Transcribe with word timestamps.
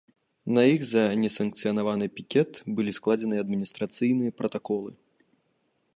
На 0.57 0.61
іх 0.75 0.85
за 0.91 1.03
несанкцыянаваны 1.23 2.05
пікет 2.17 2.51
былі 2.79 2.91
складзеныя 3.01 3.41
адміністрацыйныя 3.45 4.31
пратаколы. 4.41 4.91